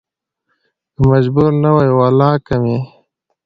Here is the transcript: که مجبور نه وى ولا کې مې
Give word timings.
که 0.93 1.01
مجبور 1.11 1.51
نه 1.63 1.69
وى 1.75 1.89
ولا 1.99 2.31
کې 2.45 2.55
مې 2.63 2.77